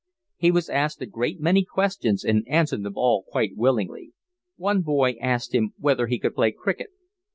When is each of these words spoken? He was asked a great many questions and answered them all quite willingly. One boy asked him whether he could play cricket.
He 0.35 0.49
was 0.49 0.67
asked 0.67 0.99
a 1.03 1.05
great 1.05 1.39
many 1.39 1.63
questions 1.63 2.23
and 2.23 2.43
answered 2.47 2.81
them 2.81 2.93
all 2.97 3.21
quite 3.27 3.55
willingly. 3.55 4.13
One 4.55 4.81
boy 4.81 5.11
asked 5.21 5.53
him 5.53 5.75
whether 5.77 6.07
he 6.07 6.17
could 6.17 6.33
play 6.33 6.51
cricket. 6.51 6.89